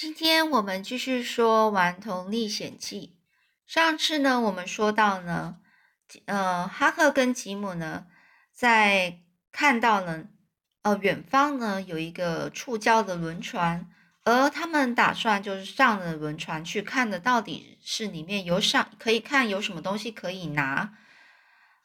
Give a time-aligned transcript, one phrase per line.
[0.00, 3.16] 今天我们继续说《顽童历险记》。
[3.72, 5.56] 上次呢，我们说到呢，
[6.26, 8.06] 呃，哈克跟吉姆呢，
[8.52, 9.18] 在
[9.50, 10.26] 看到了
[10.82, 13.90] 呃远方呢有一个触礁的轮船，
[14.22, 20.96] 而他们打算就是上了轮船去看的，到底是里面有上可以看有什么东西可以拿，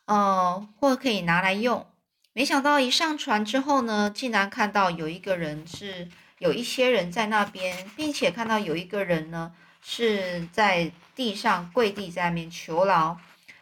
[0.06, 1.88] 呃，或可以拿来用。
[2.34, 6.12] 没想到一上船之后呢，竟然看到有一个人是。
[6.44, 13.18] 有一些人在那边，并且看到有一个人呢是在地上跪地在那边求饶，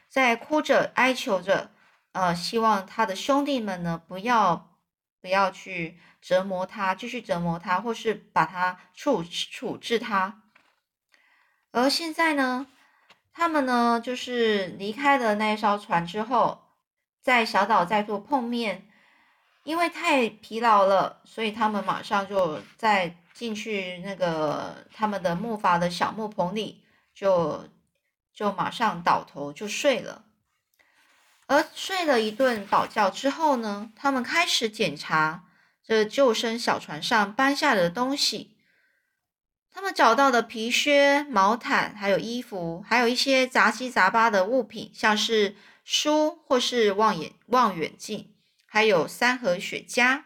[0.10, 1.70] 在哭着哀求着，
[2.14, 4.76] 呃，希望他的兄弟们呢不要
[5.22, 10.42] 不要去折磨他，继续折磨他，或是把他处处置他。
[11.70, 12.66] 而现在呢，
[13.32, 16.64] 他们呢就是离开了那一艘船之后，
[17.22, 18.88] 在小岛再度碰面。
[19.64, 27.68] 因为太疲劳了，所以他们马上就在进去那个他们的木筏的小木棚里，就
[28.34, 30.26] 就马上倒头就睡了。
[31.48, 35.44] 而睡了一顿饱觉之后呢，他们开始检查
[35.84, 38.56] 这救生小船上搬下的东西。
[39.74, 48.31] 他们找到的皮靴、毛毯，还有衣服，还有一些杂七杂八的物品，像是书或是望远望远镜。
[48.74, 50.22] 还有三盒雪茄。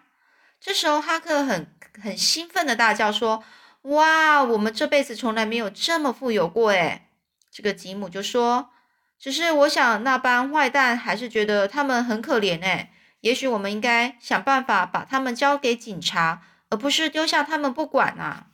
[0.60, 3.44] 这时候，哈克很很兴奋的大叫说
[3.82, 7.08] ：“哇，我们这辈子从来没有这么富有过！”诶
[7.50, 8.70] 这个吉姆就说
[9.18, 12.62] ：“只是我想，那帮坏蛋还是觉得他们很可怜。
[12.62, 18.50] 诶也许我们应该想办法把他们交给警察，而不是丢下他们不管啊。”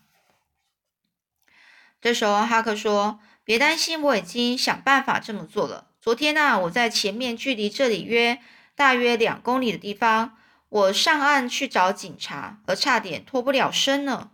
[1.99, 5.89] 这时候，哈克说：“别担心，我已经想办法这么做了。
[5.99, 8.39] 昨天呢，我在前面，距离这里约……”
[8.81, 10.35] 大约两公里的地方，
[10.67, 14.31] 我上岸去找警察，而差点脱不了身呢。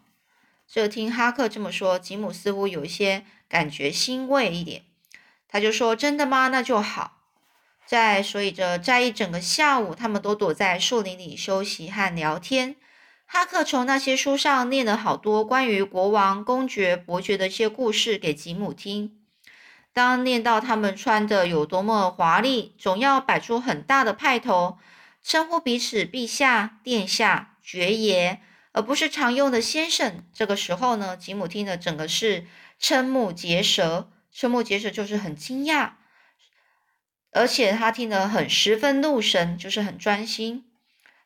[0.65, 4.83] 这听哈克这么说，吉姆似乎有一些感觉欣慰一点，
[5.49, 6.47] 他就说：“真的吗？
[6.47, 7.17] 那就好。”
[7.85, 12.77] 在所以这在一整个下午，他们都躲在树林里休息和聊天。
[13.25, 19.26] 哈克从那些书上念了好多关于国王、公爵、伯爵的一些故事给吉姆听。
[19.97, 24.77] 当念到他们穿的有多么华丽，总要摆出很大的派头，
[25.23, 28.39] 称呼彼此陛下、殿下、爵爷，
[28.73, 30.23] 而不是常用的先生。
[30.31, 32.45] 这个时候呢，吉姆听的整个是
[32.79, 35.93] 瞠目结舌，瞠目结舌就是很惊讶，
[37.31, 40.63] 而且他听得很十分入神，就是很专心。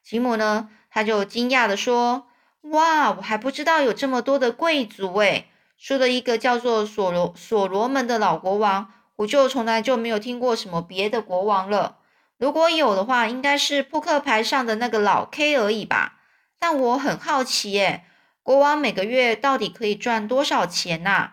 [0.02, 2.30] 吉姆呢，他就惊讶的说
[2.72, 5.50] ：“哇，我还不知道有这么多的贵族诶。”
[5.82, 11.98] 说了一个叫做所罗所罗门的老国王，我就从来就没有听过什么别的国王了。
[12.38, 16.20] 如果有的话，应该是扑克牌上的那个老 K 而已吧。
[16.60, 18.06] 但我很好奇，耶，
[18.44, 21.32] 国王每个月到底可以赚多少钱呐？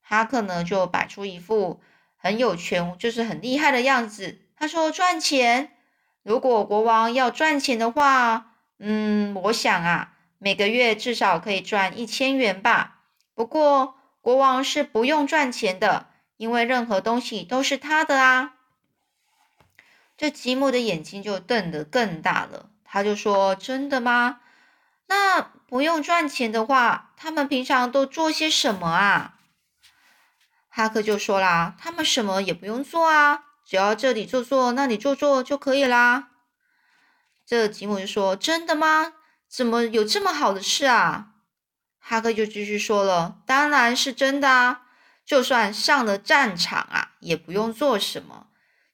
[0.00, 1.82] 哈克呢就摆出一副
[2.16, 4.38] 很有权，就是很厉害的样子。
[4.56, 5.72] 他说赚钱，
[6.22, 12.91] 如果国王要赚钱的话，嗯，我想啊，每个月至少可以赚一千元吧。
[13.34, 18.54] 不过，国王是不用赚钱的，因为任何东西都是他的啊。
[20.16, 24.40] 这吉姆的眼睛就瞪得更大了，他就说：“真的吗？
[25.06, 29.38] 那不用赚钱的话，他们平常都做些什么啊？”
[30.68, 36.28] 哈克就说啦：“他们什么也不用做啊，只要这里做做，那里做做就可以啦。”
[37.44, 39.14] 这吉姆就说：“真的吗？
[39.48, 41.30] 怎么有这么好的事啊？”
[42.04, 44.82] 哈克就继续说了：“当然是真的啊，
[45.24, 48.48] 就算上了战场啊，也不用做什么，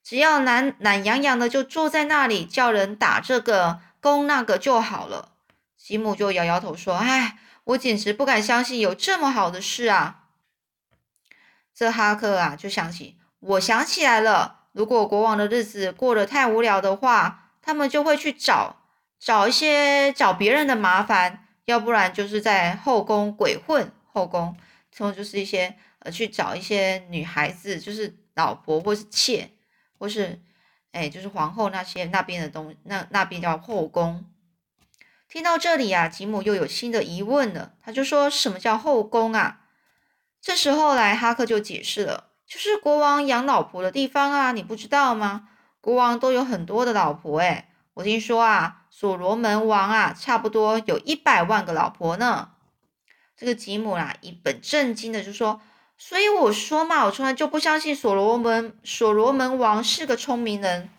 [0.04, 5.32] 只要懒懒洋洋的就坐在那里，叫人打这个攻那个就好了。”
[5.76, 10.24] 吉姆就摇摇头说：“哎，我简直不敢相信有这么好的事啊！”
[11.74, 18.76] 这哈克啊，就想起，我想起来了，如果国王的日子过得太无聊的话，他们就会去找
[19.18, 21.47] 找一些找别人的麻烦。
[21.68, 24.56] 要不然就是在后宫鬼混，后宫，
[24.96, 29.50] 然后就是一些呃去找一些女孩子，就是老婆或是妾，
[29.98, 30.40] 或是
[30.92, 34.24] 哎就是皇后那些那边的东，那那边叫后宫。
[35.28, 39.66] 听到这里啊，吉姆又有新的疑问了，他就说什么叫后宫啊？
[40.40, 45.50] 这时候来哈克就解释了，就是国王养老婆的地方啊，你不知道吗？
[45.82, 48.77] 国王都有很多的老婆，哎，我听说啊。
[48.90, 52.50] 所罗门王啊，差不多有一百万个老婆呢。
[53.36, 55.60] 这个吉姆啦，一本正经的就说
[55.96, 60.90] ：“所以我说嘛，我从来就不相信所罗门所罗门王是个聪明人。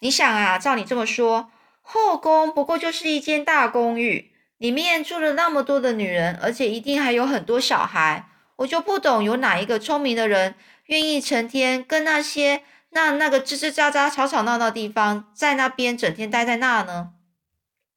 [0.00, 1.50] 你想啊，照你这么说，
[1.80, 8.28] 后宫不过就是一间大公寓，里面住了那么多的女人，而且一定还有很多小孩。
[8.56, 10.54] 我就不懂，有哪一个聪明的人
[10.86, 17.10] 愿意成天跟那些那那个吱吱喳喳、吵吵闹闹地方，在那边整天待在那呢？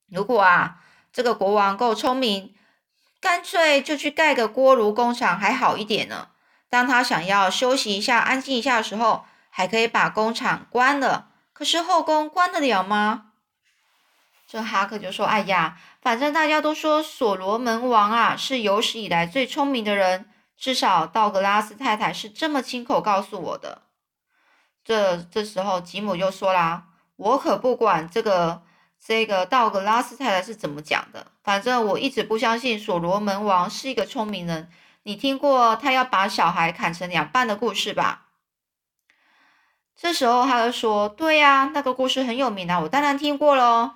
[0.10, 0.82] 如果啊，
[1.14, 2.54] 这个国王够聪明，
[3.22, 6.30] 干脆就去盖个锅炉工厂还好一点呢。
[6.70, 11.30] 当他想要休息一下、安静一下的时候，还可以把工厂关了。
[11.54, 13.28] 可是后宫关得了吗？
[14.48, 23.84] 这哈克就说：“哎呀，反正大家都说所罗门王啊是有史以来最聪明的人，至少道格拉斯太太是这么亲口告诉我的。”
[24.84, 26.88] 这这时候吉姆又说啦
[27.18, 28.64] ：“我可不管这个。”
[29.04, 31.26] 这个道格拉斯太太是怎么讲的？
[31.44, 34.70] 反正我一直不相信所罗门王是一个聪明人。
[35.02, 38.28] 你听过他要把小孩砍成两半的故事吧？
[39.96, 43.90] 这时候他就说：“对呀，那个故事很有名啊，我当然听过喽。”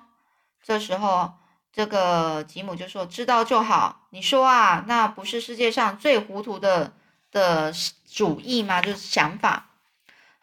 [0.60, 1.34] 这时候
[1.72, 6.94] 这个吉姆就说：“知道就好。”你说啊，那不是世界上最糊涂的
[7.30, 7.72] 的
[8.12, 8.82] 主意吗？
[8.82, 9.65] 就是想法。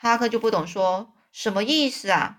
[0.04, 2.38] 哈克就不懂，说什么意思啊？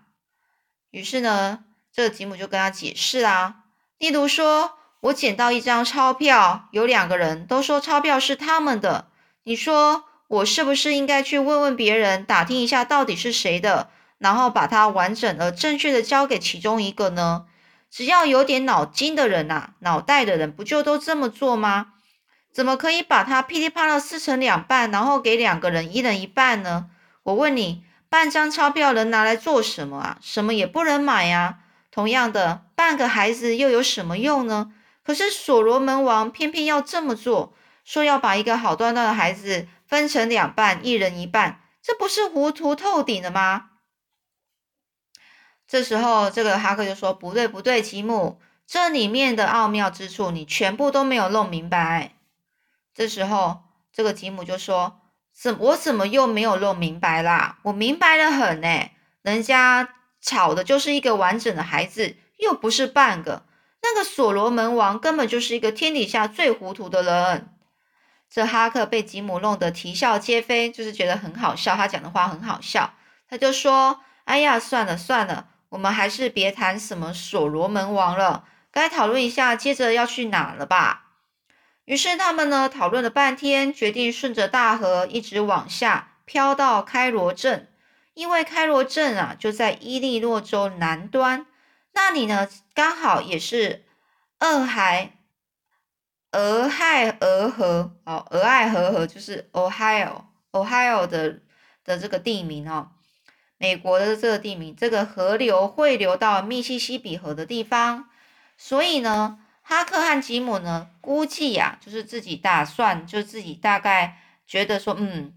[0.93, 1.65] 于是呢。
[1.97, 3.67] 这个吉姆就跟他解释啦，
[3.99, 9.07] 例如说，我捡到一张钞票，有两个人都说钞票是他们的，
[9.45, 17.47] 你说我是不是应该去问问别人，打听一下到底是谁的，然后把它完整而正确的交给其中一个呢？
[17.93, 21.93] 只要有点脑筋的人呐，脑袋的人不就都这么做吗？
[22.53, 26.91] 怎么可以把它噼里啪啦撕成两半，然后给两个人一人一半呢？
[27.25, 30.19] 我问你，半张钞票能拿来做什么啊？
[30.23, 31.59] 什么也不能买呀。
[31.91, 34.73] 同样的，半个孩子又有什么用呢？
[35.03, 37.55] 可是所罗门王偏偏要这么做，
[37.85, 43.71] 说要把一个好端端的孩子分成两半，一人一半，这不是糊涂透顶了吗？
[45.67, 52.13] 这时候，这个哈克就说：“不对，不对，吉姆，这里面的奥妙之处你全部都没有弄明白。”
[52.95, 53.63] 这时候，
[53.93, 55.01] 这个吉姆就说
[55.35, 57.59] ：“怎我怎么又没有弄明白啦？
[57.65, 58.91] 我明白的很呢，
[59.23, 59.89] 人家。”
[60.25, 63.45] 吵的就是一个完整的孩子，又不是半个。
[63.83, 67.55] 那个所罗门王根本就是一个天底下最糊涂的人。
[68.31, 71.77] 这哈克被吉姆弄得啼笑皆非，就是觉得很好笑。
[71.77, 72.95] 他讲的话很好笑，
[73.29, 81.04] 他就说：“哎呀，算了算了，我们还是别谈什么所罗门王了，该讨论一下接着要去哪了吧。”
[81.85, 87.69] 于是他们呢讨论了半天，决定顺着大河一直往下漂到开罗镇。
[88.15, 91.47] 因为开罗镇啊，就在伊利诺州南端，
[91.95, 93.85] 那里呢，刚好也是
[94.39, 95.19] 俄亥
[96.31, 101.41] 俄亥俄河哦，俄亥俄河就是 Ohio Ohio 的
[101.85, 102.93] 的这个地名哦，
[103.59, 108.09] 美国的这个地名，这个河流汇流到密西西比河的地方，
[108.57, 115.35] 所以呢，哈克和吉姆呢，估计呀，就是自己打算，就自己大概觉得说，嗯，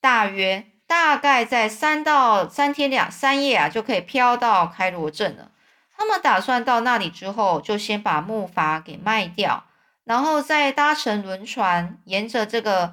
[0.00, 0.66] 大约。
[0.84, 5.50] 大概在三到三天两三夜啊，就可以飘到开罗镇了。
[5.96, 9.64] 他们打算到那里之后，就先把木筏给卖掉，
[10.04, 12.92] 然后再搭乘轮船，沿着这个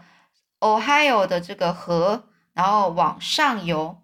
[0.61, 4.01] Ohio 的这个河，然后往上游，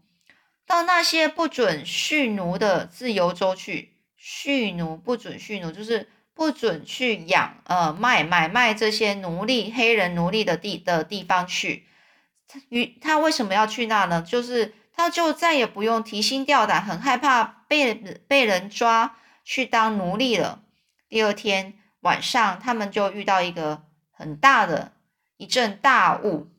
[0.67, 3.93] 到那些不准蓄奴的自由州去。
[4.17, 11.87] 蓄奴不准蓄奴，就是不准去养呃卖买卖这些奴隶、黑人奴隶的地的地方去。
[12.69, 14.21] 与他为什么要去那呢？
[14.21, 20.61] 就是他就再也不用提心吊胆，很害怕被被人抓去当奴隶了。
[21.09, 24.93] 第二天晚上，他们就遇到一个很大的
[25.37, 26.51] 一阵大雾。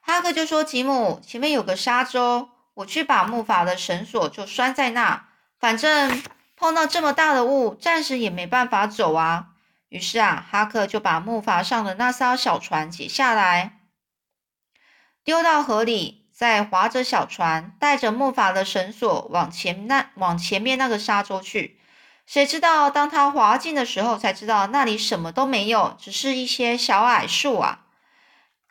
[0.00, 5.28] 哈克就说：“吉姆，前面有个沙洲，我去把木筏的绳索就拴在那。
[5.60, 6.22] 反正
[6.58, 9.50] 碰到这么大的雾，暂时也没办法走啊。”
[9.88, 13.78] 于是啊，哈克就把木筏上的那艘小船解下来。
[15.24, 21.80] 丢到河里，再划着小船，带着木筏的绳索往前那往前面那个沙洲去。
[22.26, 27.86] 谁知道，当他滑进的时候，才知道那里什么都没有，只是一些小矮树啊。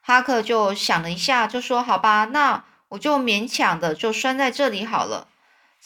[0.01, 5.27] 哈克就想了一下，就说：“好吧，那我就勉强的就拴在这里好了。”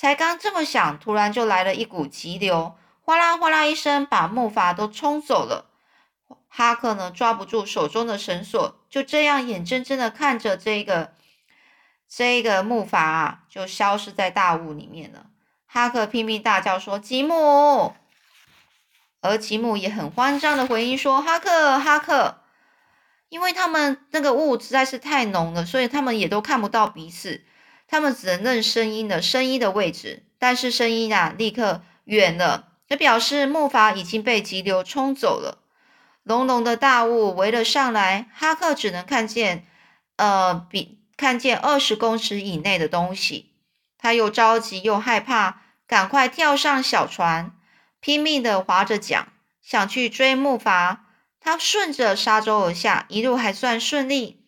[0.01, 5.70] 才刚这么想，突然就来了一股急流，哗啦哗啦一声，把木筏都冲走了。
[6.48, 11.13] 哈克呢，抓不住手中的绳索，就这样眼睁睁的看着这个
[12.10, 15.27] 这个木筏啊，就消失在大雾里面了。
[15.67, 17.93] 哈克拼命大叫说：“吉姆！”
[19.22, 22.39] 而吉姆也很慌张的回应说：“哈克，哈克！”
[23.29, 27.46] 因为他们那个雾实在是太浓了，所以他们也都看不到彼此，
[27.91, 32.69] 他们只能认声音的声音的位置，但是声音啊，立刻远了。
[32.88, 35.57] 这表示木筏已经被急流冲走了。
[36.24, 39.67] 浓浓的大雾围了上来，哈克只能看见，
[40.15, 43.51] 呃，比看见二十公尺以内的东西。
[43.98, 47.51] 他又着急又害怕，赶快跳上小船，
[48.00, 49.27] 拼命的划着桨，
[49.62, 51.00] 想去追木筏。
[51.41, 54.45] 他顺着沙洲而下，一路还算顺利。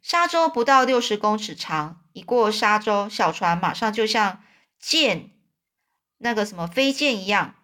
[0.00, 4.42] 沙洲不到六十公尺长，一过沙洲，小船马上就像
[4.80, 5.32] 箭，
[6.16, 7.54] 那个什么飞箭一样，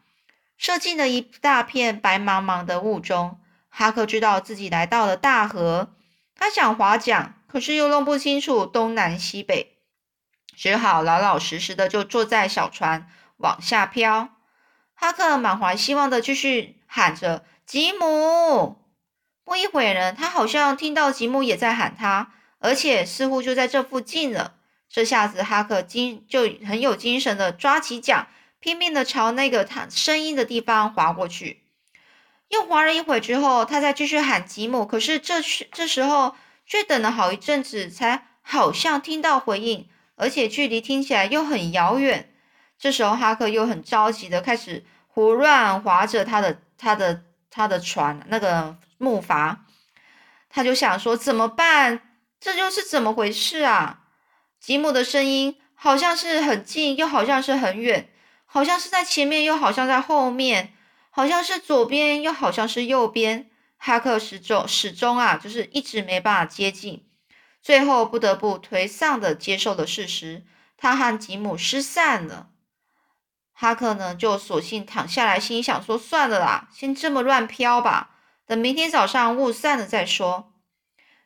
[0.58, 3.40] 射进了一大片白茫茫的雾中。
[3.70, 5.94] 哈克知道自己来到了大河，
[6.34, 9.78] 他想划桨，可是又弄不清楚东南西北，
[10.54, 14.28] 只好老老实实的就坐在小船往下飘。
[14.92, 18.76] 哈克满怀希望的继续喊着：“吉姆！”
[19.44, 24.54] 不一会儿呢，他好像听到吉姆也在喊他，而且似乎就在这附近了。
[24.88, 28.26] 这下子，哈克精就很有精神的抓起桨，
[28.60, 31.62] 拼命的朝那个他声音的地方划过去。
[32.48, 42.34] 又划了一会之后，他再继续喊吉姆，可是这时这时候却等了好一阵子，才好像听到回应，而且距离听起来又很遥远。
[42.78, 49.56] 这时候哈克又很着急的开始胡乱划着他的他的他的船那个木筏，
[50.50, 52.02] 他就想说怎么办？
[52.42, 54.00] 这又是怎么回事啊？
[54.58, 58.10] 吉姆的声音好像是很近，又好像是很远，
[58.46, 60.74] 好像是在前面，又好像在后面。
[61.14, 63.48] 好像是左边，又好像是右边。
[63.76, 67.06] 哈克始终始终啊，就是一直没办法接近，
[67.62, 70.44] 最后不得不颓丧的接受了事实，
[70.76, 72.48] 他和吉姆失散了。
[73.52, 78.10] 哈克呢，就索性躺下来，心想说：“算了啦，先这么乱飘吧，
[78.46, 80.51] 等明天早上雾散了再说。”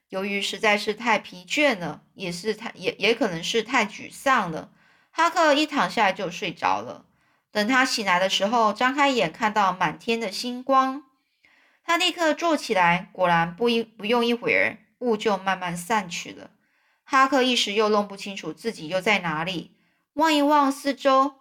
[0.08, 4.70] 由于实在是太疲倦了，也是太也也可能是太沮丧了，
[5.10, 7.06] 哈克一躺下来就睡着了。
[7.50, 11.02] 等他醒来的时候，张开眼看到满天的星光，
[11.82, 13.08] 他立刻坐起来。
[13.12, 16.50] 果然，不一不用一会儿，雾就慢慢散去了。
[17.02, 19.76] 哈克一时又弄不清楚自己又在哪里，
[20.14, 21.36] 望一望四周，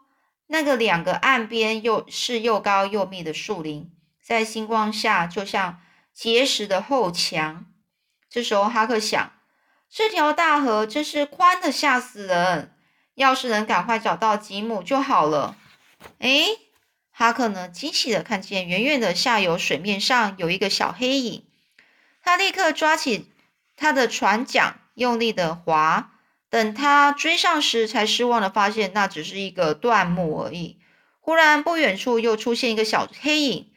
[0.48, 3.91] 那个两个岸边又是又高又密的树林，
[4.24, 5.81] 在星光下就像
[6.13, 7.65] 结实的厚墙。
[8.35, 9.31] 这时候，哈克想：
[9.89, 12.75] 这条大河真是宽的吓死人，
[13.13, 15.55] 要是能赶快找到吉姆就好了。
[16.19, 16.47] 哎，
[17.11, 17.69] 哈克呢？
[17.69, 21.45] 惊喜的看见远远的下游水面上有一个小黑影，
[22.21, 23.31] 他立刻抓起
[23.77, 26.11] 他的船桨，用力的划。
[26.49, 30.81] 等他追上时，才失望的发现那只是一个断木而已。
[31.21, 33.71] 忽然，不远处又出现一个小黑影，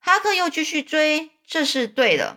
[0.00, 1.30] 哈克又继续追。
[1.46, 2.36] 这是对的，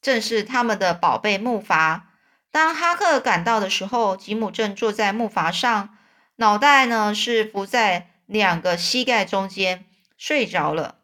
[0.00, 2.02] 正是他们的宝贝木筏。
[2.50, 5.96] 当哈克赶到的时候，吉姆正坐在木筏上，
[6.36, 8.10] 脑袋呢是浮在。
[8.28, 9.86] 两个膝盖中间
[10.18, 10.96] 睡着了，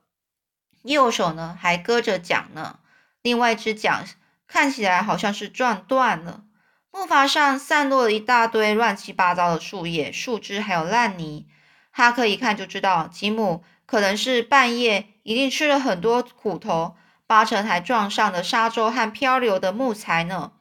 [0.83, 2.81] 右手呢还搁着桨呢，
[3.23, 4.05] 另外一只桨
[4.47, 6.43] 看起来好像是撞断了。
[6.91, 11.49] 木筏上散落了一大堆乱七八糟的树叶、树枝，还有烂泥。
[11.91, 16.95] 哈克一看就知道，吉姆可能是半夜一定吃了很多苦头，
[17.26, 20.52] 八成还撞上了沙洲和漂流的木材呢。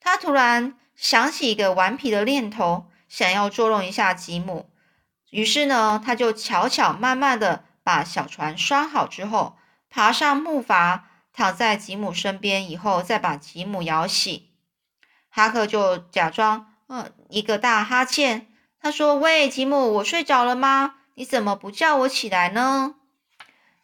[0.00, 4.70] 他突然想起一个顽皮的念头，想要捉弄一下吉姆。
[5.30, 9.56] 于是呢，他就巧巧慢慢的把小船拴好之后，
[9.88, 11.00] 爬上木筏，
[11.32, 14.48] 躺在吉姆身边，以后再把吉姆摇醒。
[15.30, 18.48] 哈克就假装嗯一个大哈欠，
[18.80, 20.96] 他说：“喂，吉姆，我睡着了吗？
[21.14, 22.96] 你怎么不叫我起来呢？”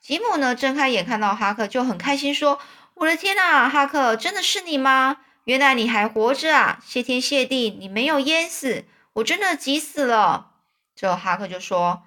[0.01, 2.59] 吉姆呢睁开眼看到哈克就很开心，说
[2.95, 5.19] ：“我的天呐，哈克，真的是你吗？
[5.45, 6.79] 原来你还活着啊！
[6.85, 10.53] 谢天谢地，你没有淹死，我真的急死了。”
[10.95, 12.03] 这，哈克就说：“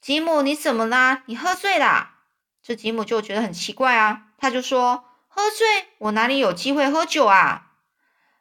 [0.00, 1.22] 吉姆，你怎么啦？
[1.26, 2.14] 你喝醉啦？”
[2.62, 5.88] 这吉姆就觉得很奇怪啊，他就说：“喝醉？
[5.98, 7.66] 我哪里有机会喝酒啊？”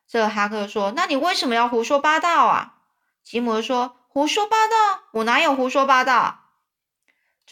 [0.08, 2.76] 这哈克说：“那你为什么要胡说八道啊？”
[3.24, 5.02] 吉姆说：“胡说八道？
[5.12, 6.42] 我哪有胡说八道？”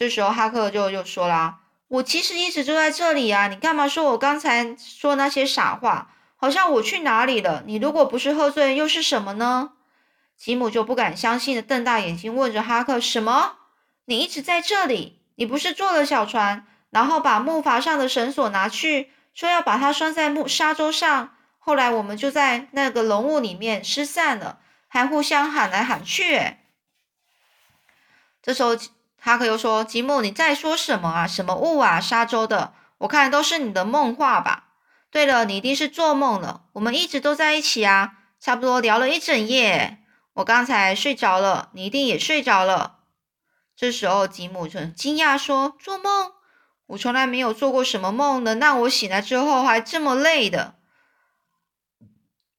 [0.02, 6.10] 这时候，哈克就又说啦：“我其实一直就在这里啊，你干嘛说我刚才说那些傻话？
[6.34, 7.62] 好像我去哪里了？
[7.66, 9.74] 你如果不是喝醉，又是什么呢？”
[10.36, 13.58] 吉姆就不敢相信的瞪大眼睛问着哈克：“什么？
[14.06, 15.20] 你一直在这里？
[15.36, 21.36] 你不是坐了小船，然后把木筏上的绳索拿去，说要把它拴在木沙洲上？
[21.60, 26.56] 后来我们就在那个浓雾里面失散了，还互相喊来喊去。”
[28.42, 28.76] 这时候
[29.24, 31.26] 哈克又说：“吉姆，你在说什么啊？
[31.28, 32.00] 什么雾啊？
[32.00, 32.74] 沙洲的？
[32.98, 34.64] 我看都是你的梦话吧？
[35.12, 36.64] 对了，你一定是做梦了。
[36.72, 39.98] 我们一直都在一起啊，差不多聊了一整夜。”
[40.34, 42.96] 我刚才睡着了，你一定也睡着了。
[43.76, 46.32] 这时候吉姆就很惊讶说：“做梦？
[46.86, 50.74] 我从来没有做过什么梦能让我醒来之后还这么累的。”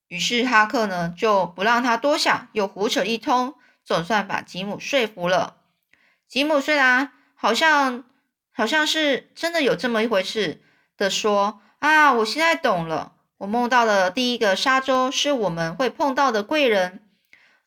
[0.08, 5.58] 于是哈克呢就不让他多想，又胡扯一通，总算把吉姆说服了。
[6.34, 8.06] 吉姆虽然好像
[8.52, 10.64] 好像是真的有这么一回事
[10.98, 17.04] 的说：“啊，我现在懂了，我梦到的第一个沙洲是我们会碰到的贵人，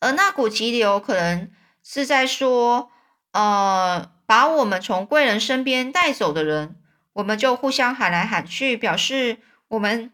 [0.00, 1.49] 而那股急流可能
[1.85, 2.90] 是在说。”
[3.30, 6.75] 呃，把我们从贵人身边带走的人，
[7.12, 10.11] 我们就互相喊来喊去，表示我们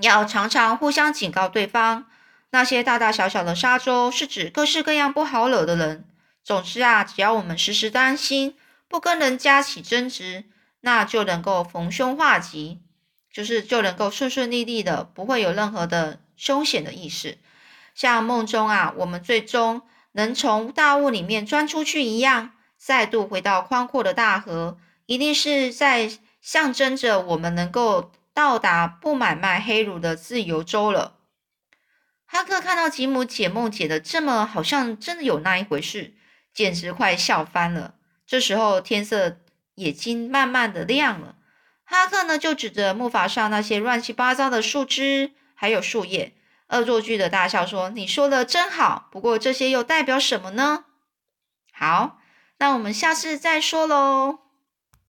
[0.00, 2.06] 要常常互相警告对方。
[2.50, 6.08] 那些大大小小的沙洲是指各式各样不好惹的人。
[6.46, 10.44] 总之啊，只要我们时时担心，不跟人家起争执，
[10.82, 12.82] 那就能够逢凶化吉，
[13.32, 17.38] 就是就能够顺顺利利的，不会有任何的凶险的意识。
[17.96, 19.82] 像梦中啊，我们最终。
[20.12, 26.10] 能从大雾里面钻出去一样，再度回到宽阔的大河，一定是在
[26.40, 31.18] 象征着我们能够到达不买卖黑乳的自由州了。
[32.24, 36.14] 哈克看到吉姆解梦解的这么好像真的有那一回事，
[36.56, 37.94] 简直快笑翻了。
[38.26, 39.36] 这时候天色
[39.74, 41.36] 已经慢慢的亮了，
[41.84, 46.32] 哈克呢就指着木筏上那些乱七八糟的树枝还有树叶。
[46.68, 50.86] 恶作剧的大笑说：“你说的真好，不过这些又代表什么呢？”
[51.72, 52.18] 好，
[52.58, 54.38] 那我们下次再说喽。